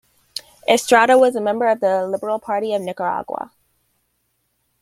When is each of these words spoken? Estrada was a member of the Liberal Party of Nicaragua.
Estrada 0.67 1.15
was 1.15 1.35
a 1.35 1.39
member 1.41 1.67
of 1.67 1.79
the 1.79 2.07
Liberal 2.07 2.39
Party 2.39 2.73
of 2.73 2.81
Nicaragua. 2.81 3.51